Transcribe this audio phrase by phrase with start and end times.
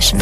[0.00, 0.20] Session.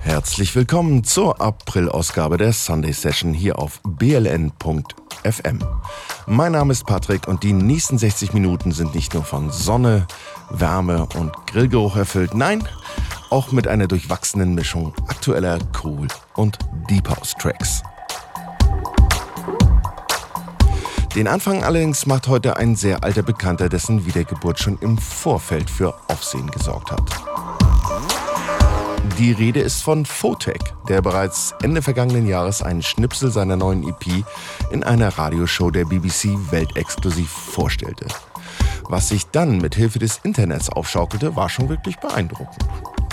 [0.00, 5.58] Herzlich willkommen zur April-Ausgabe der Sunday Session hier auf bln.fm.
[6.26, 10.06] Mein Name ist Patrick und die nächsten 60 Minuten sind nicht nur von Sonne,
[10.48, 12.66] Wärme und Grillgeruch erfüllt, nein,
[13.30, 16.58] auch mit einer durchwachsenen Mischung aktueller Cool und
[16.88, 17.82] Deep House Tracks.
[21.14, 25.94] Den Anfang allerdings macht heute ein sehr alter Bekannter, dessen Wiedergeburt schon im Vorfeld für
[26.08, 27.10] Aufsehen gesorgt hat.
[29.18, 34.26] Die Rede ist von Fotec, der bereits Ende vergangenen Jahres einen Schnipsel seiner neuen EP
[34.70, 38.06] in einer Radioshow der BBC weltexklusiv vorstellte.
[38.90, 42.58] Was sich dann mit Hilfe des Internets aufschaukelte, war schon wirklich beeindruckend.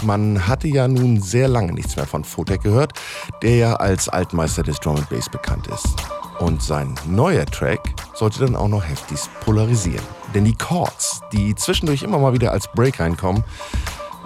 [0.01, 2.93] Man hatte ja nun sehr lange nichts mehr von Fotec gehört,
[3.41, 5.87] der ja als Altmeister des Drum and Bass bekannt ist.
[6.39, 7.79] Und sein neuer Track
[8.13, 10.03] sollte dann auch noch heftig polarisieren.
[10.33, 13.43] Denn die Chords, die zwischendurch immer mal wieder als Break reinkommen,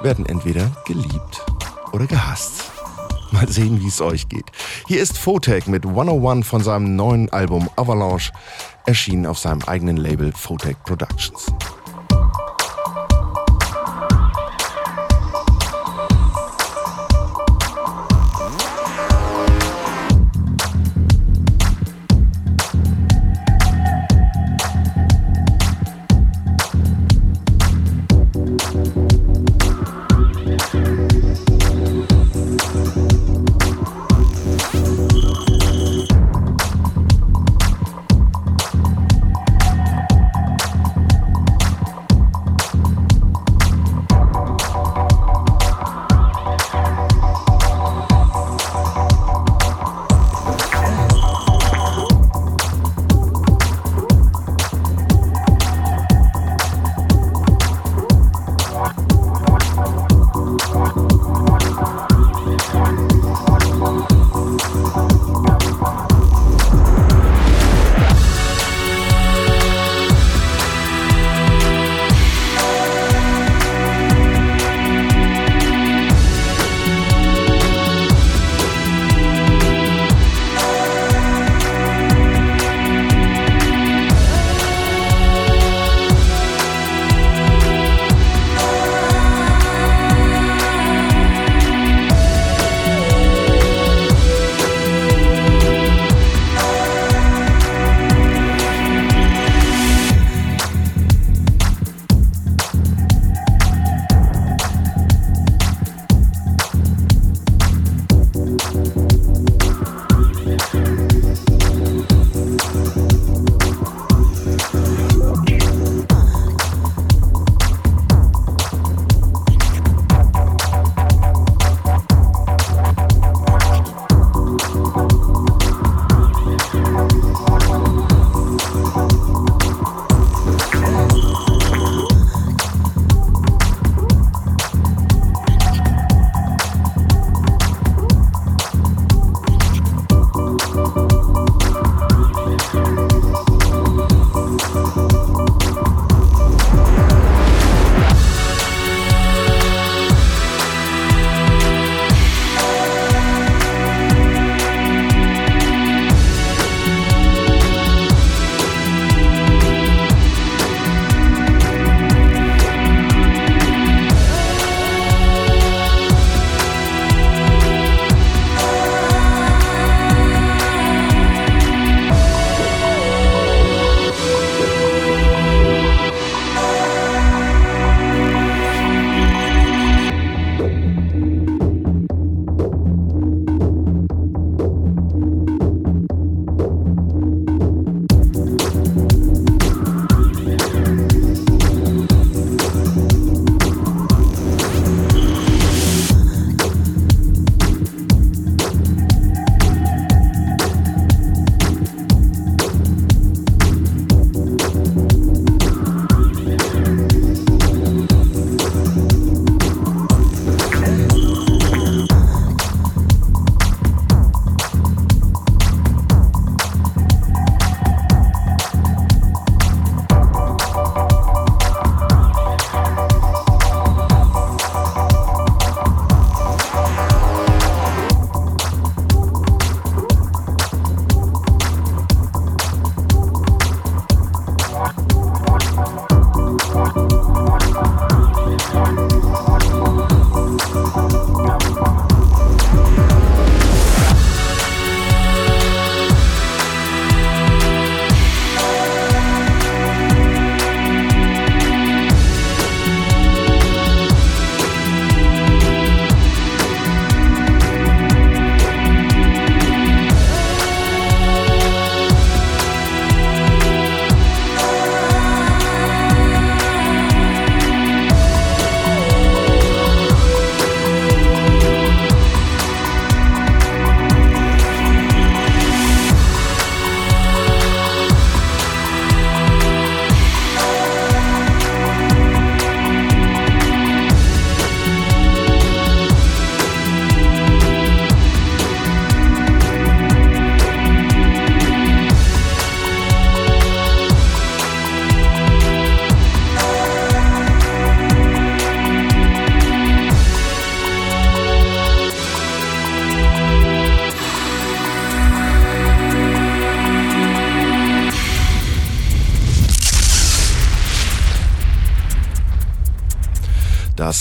[0.02, 1.46] werden entweder geliebt
[1.92, 2.72] oder gehasst.
[3.32, 4.46] Mal sehen, wie es euch geht.
[4.88, 8.32] Hier ist Fotec mit 101 von seinem neuen Album Avalanche,
[8.86, 11.52] erschienen auf seinem eigenen Label Fotec Productions.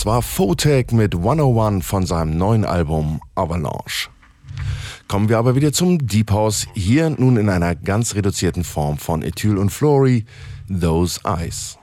[0.06, 4.08] Das war Photek mit 101 von seinem neuen Album Avalanche.
[5.08, 9.22] Kommen wir aber wieder zum Deep House, hier nun in einer ganz reduzierten Form von
[9.22, 10.24] Ethyl und Flory,
[10.68, 11.76] Those Eyes.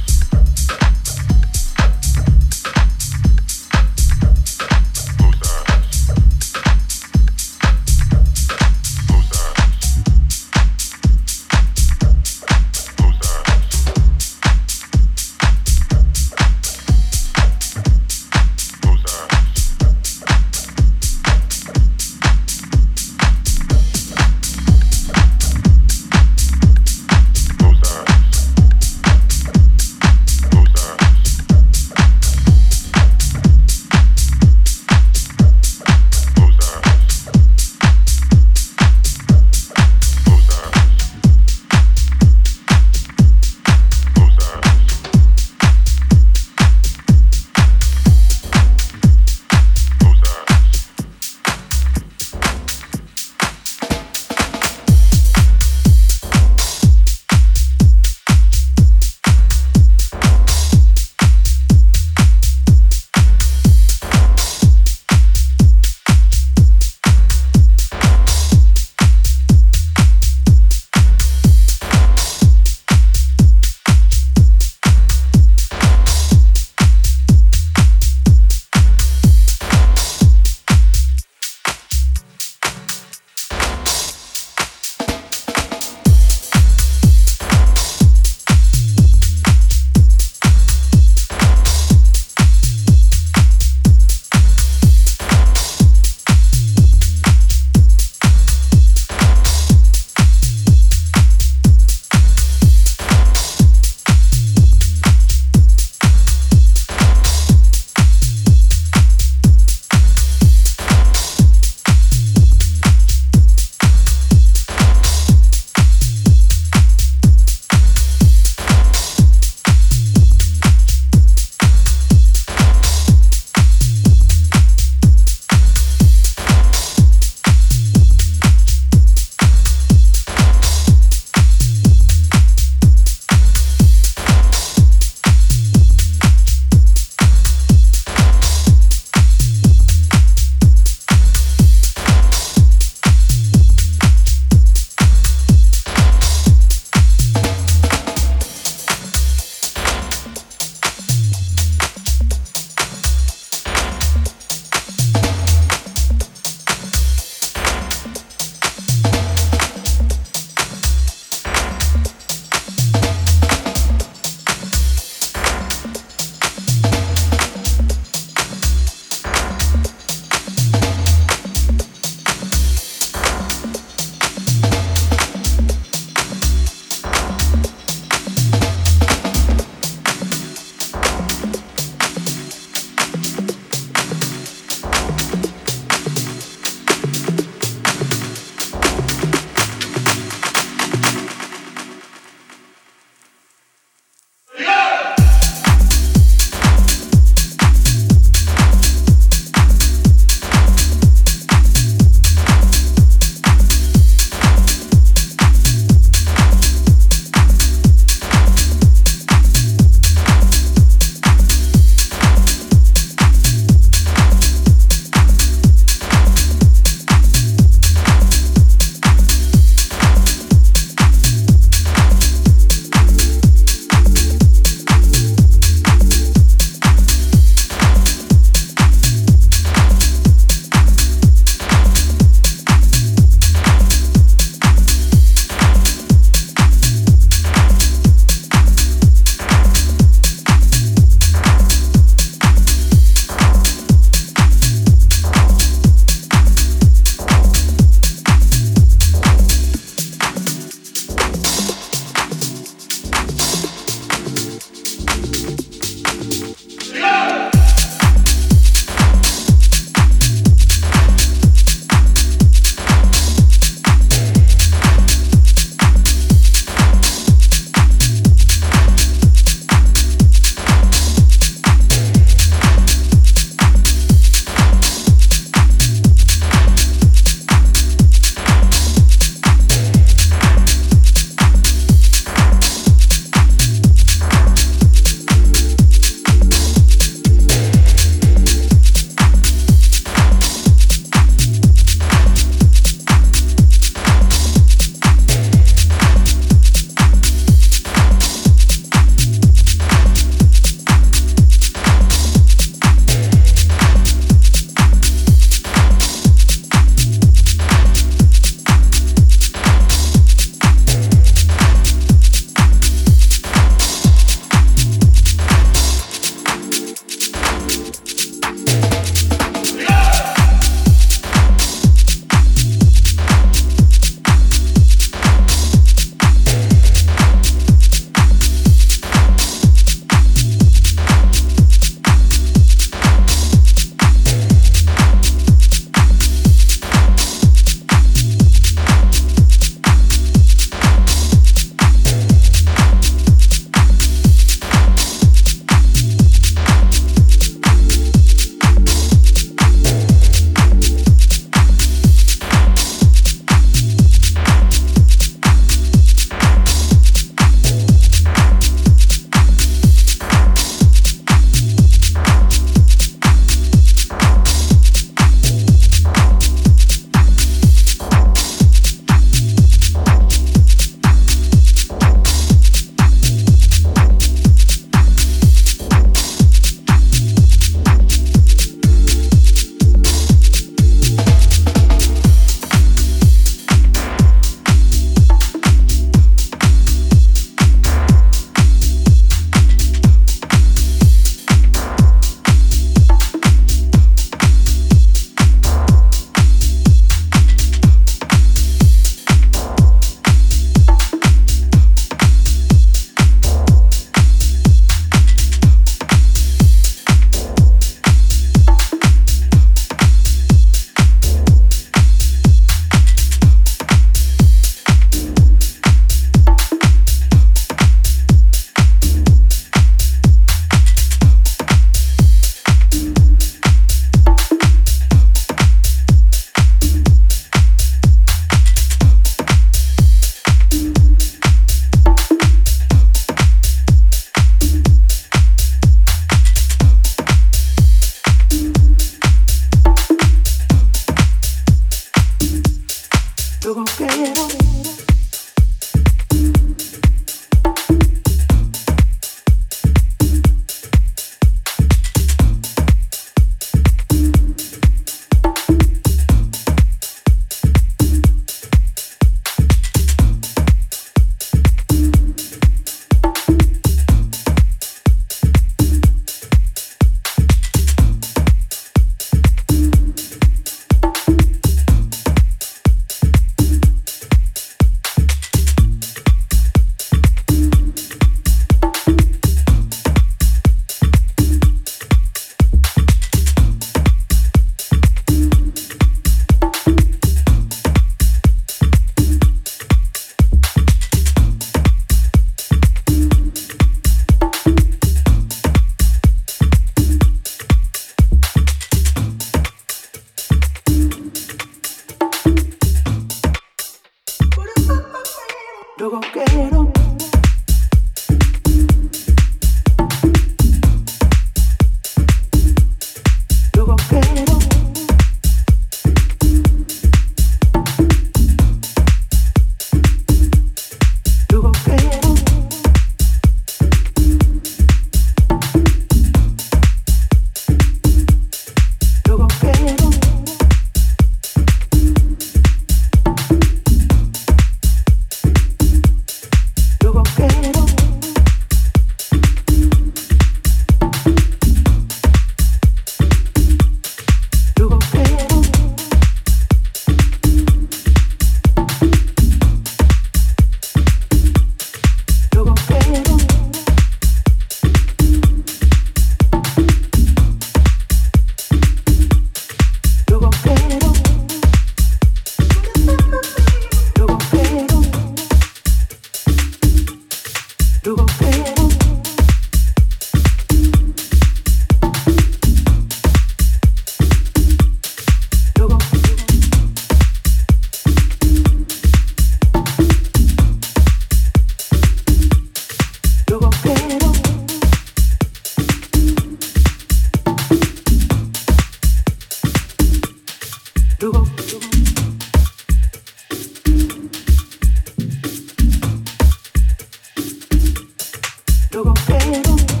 [598.93, 600.00] Luego, pero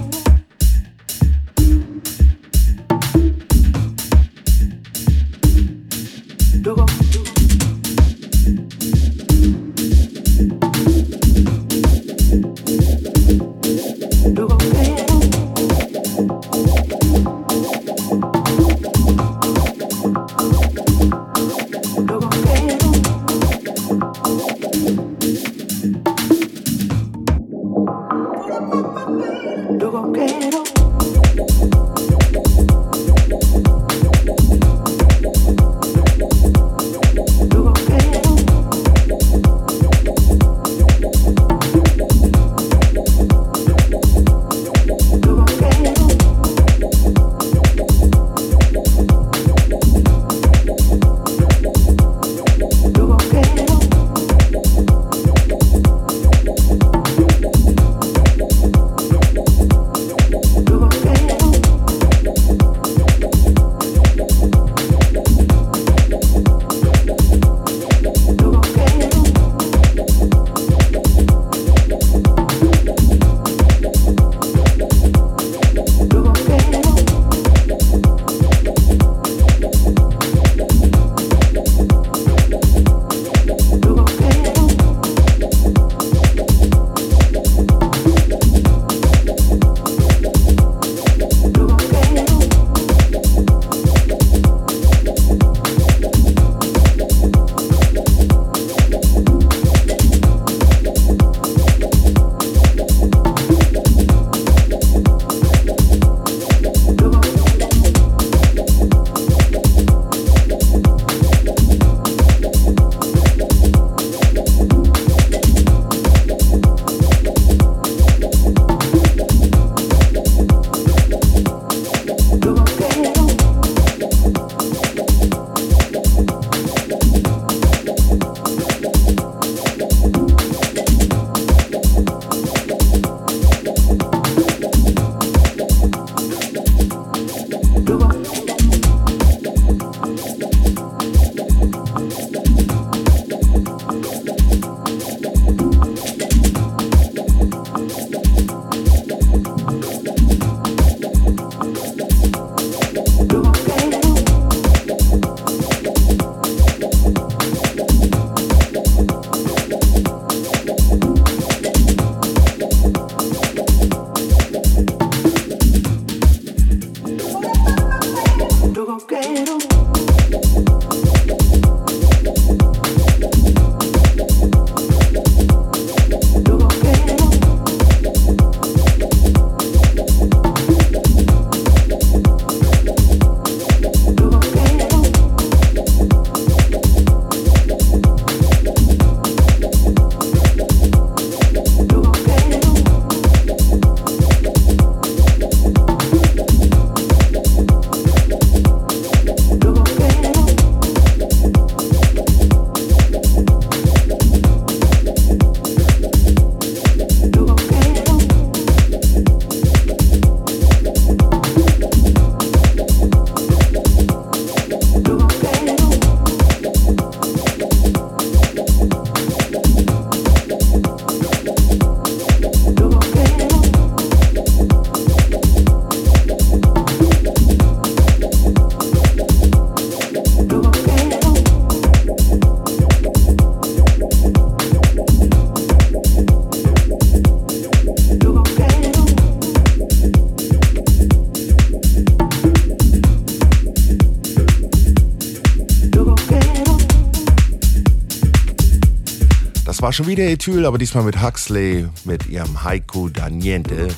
[249.91, 253.89] war schon wieder Ethyl, aber diesmal mit Huxley mit ihrem Haiku Daniente,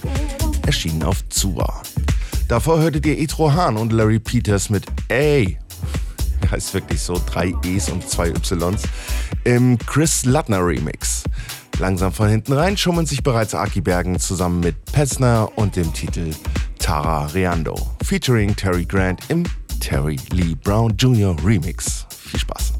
[0.65, 1.83] erschienen auf Zuba.
[2.47, 5.59] Davor hörtet ihr Etro Hahn und Larry Peters mit Ey.
[6.51, 8.51] Heißt wirklich so, drei E's und zwei Y's
[9.43, 11.25] im Chris Lattner Remix.
[11.77, 16.31] Langsam von hinten rein schummeln sich bereits Aki Bergen zusammen mit Pessner und dem Titel
[16.79, 19.43] Tara Reando, featuring Terry Grant im
[19.79, 21.35] Terry Lee Brown Jr.
[21.45, 22.07] Remix.
[22.09, 22.72] Viel Spaß.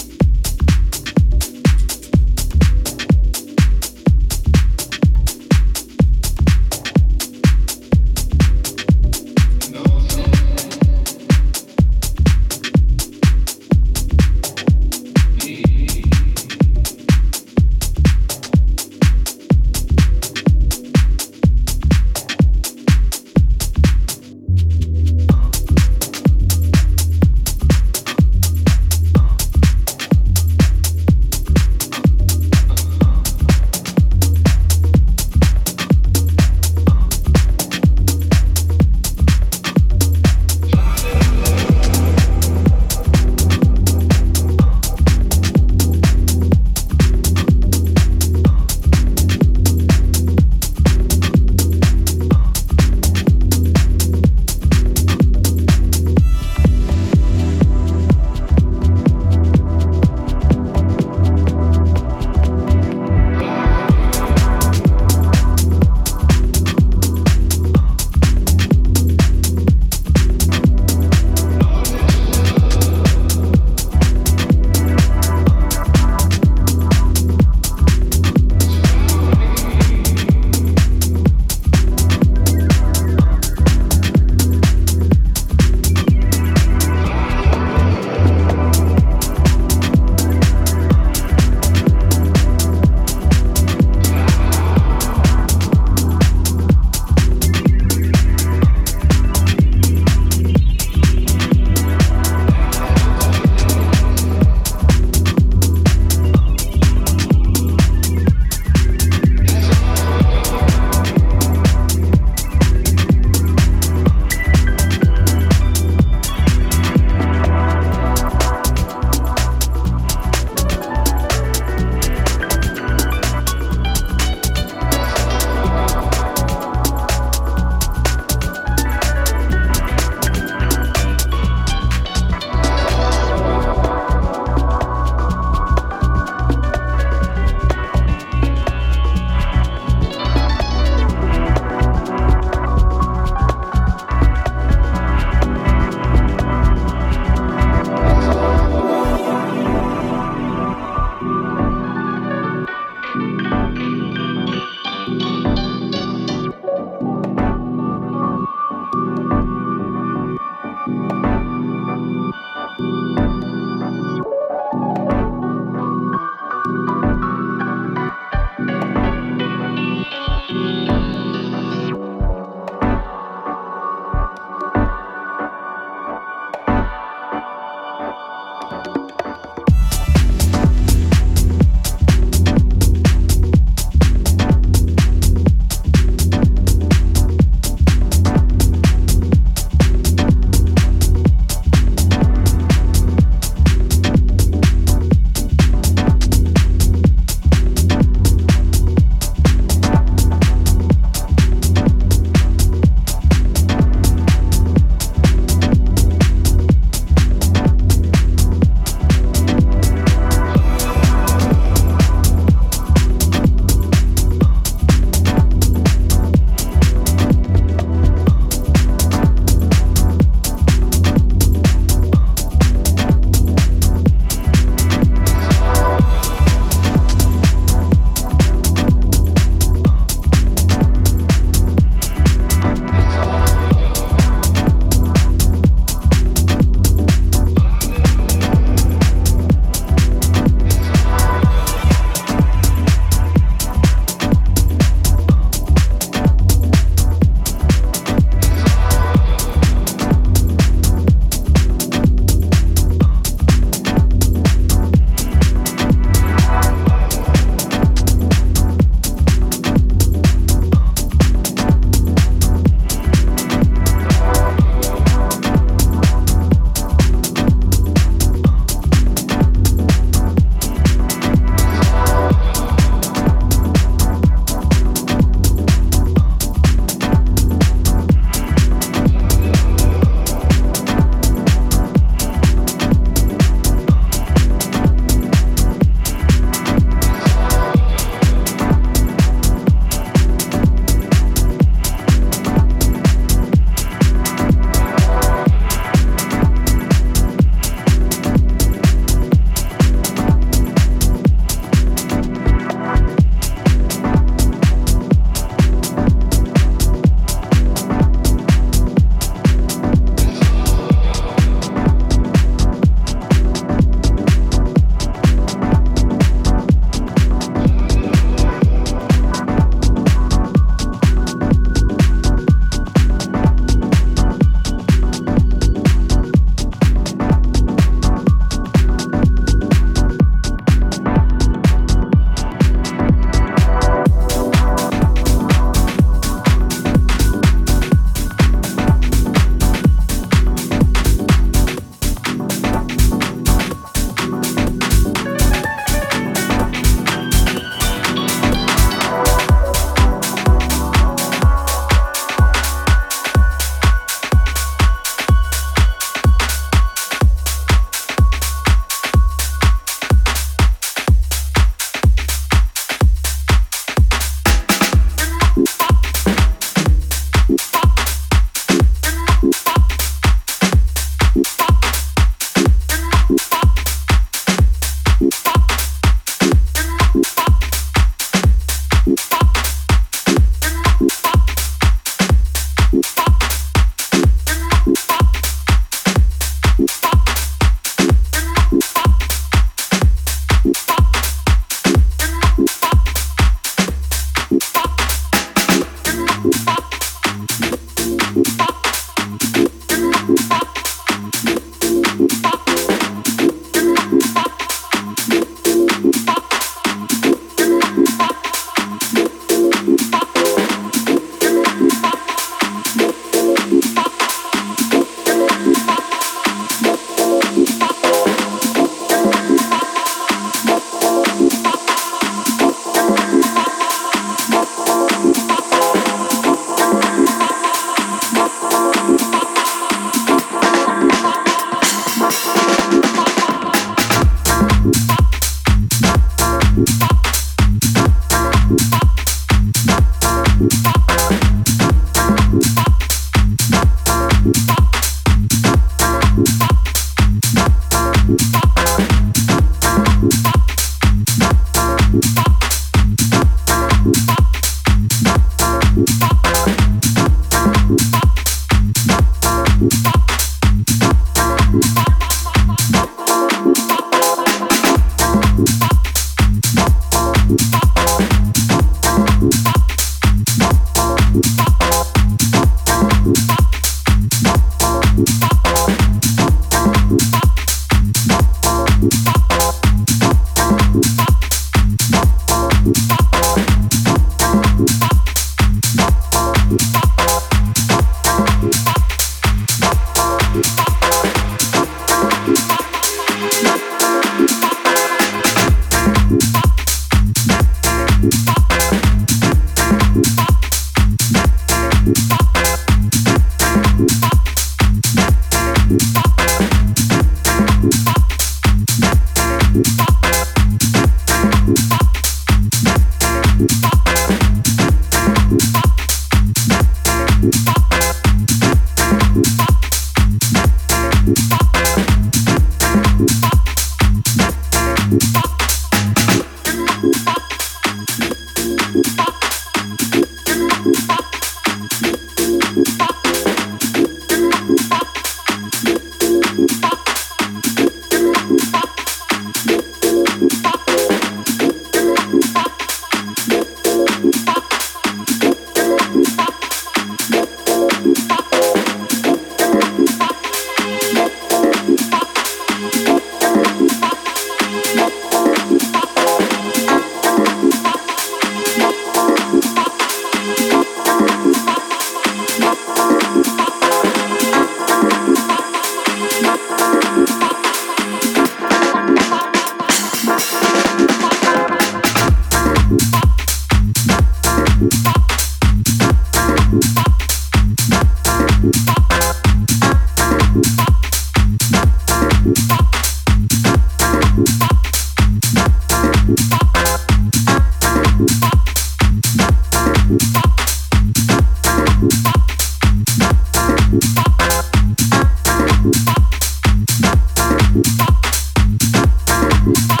[599.63, 600.00] Bye.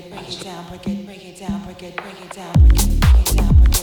[0.00, 2.52] break it, break it down, break it, break it down, break it, break it down,
[2.60, 3.77] break it, break it down, break it.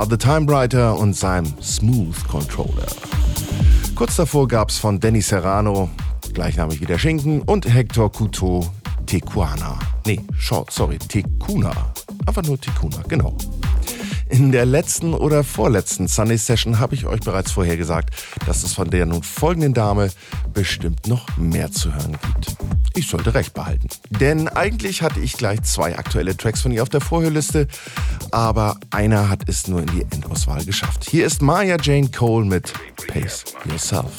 [0.00, 2.86] war The Time Writer und seinem Smooth Controller.
[3.94, 5.90] Kurz davor gab es von Danny Serrano,
[6.32, 8.66] gleichnamig wie der Schinken, und Hector Couteau
[9.04, 9.78] Tecuana.
[10.06, 11.92] Nee, short, sorry, Tecuna.
[12.24, 13.36] Einfach nur Tecuna, genau.
[14.30, 18.14] In der letzten oder vorletzten Sunday Session habe ich euch bereits vorher gesagt,
[18.46, 20.10] dass es von der nun folgenden Dame
[20.54, 22.56] bestimmt noch mehr zu hören gibt.
[22.94, 23.88] Ich sollte recht behalten.
[24.08, 27.66] Denn eigentlich hatte ich gleich zwei aktuelle Tracks von ihr auf der Vorhörliste,
[28.32, 31.08] aber einer hat es nur in die Endauswahl geschafft.
[31.08, 32.72] Hier ist Maya Jane Cole mit
[33.08, 34.12] Pace Yourself.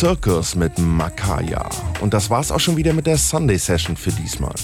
[0.00, 1.68] Circus mit Makaya.
[2.00, 4.54] Und das war's auch schon wieder mit der Sunday Session für diesmal.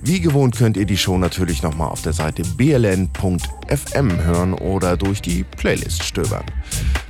[0.00, 5.20] Wie gewohnt könnt ihr die Show natürlich nochmal auf der Seite bln.fm hören oder durch
[5.20, 6.44] die Playlist stöbern.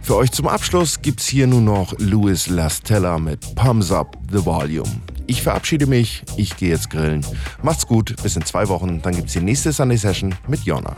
[0.00, 4.88] Für euch zum Abschluss gibt's hier nur noch Louis Lastella mit Pumps Up the Volume.
[5.26, 7.26] Ich verabschiede mich, ich gehe jetzt grillen.
[7.62, 10.96] Macht's gut, bis in zwei Wochen, dann gibt's die nächste Sunday Session mit Jonna.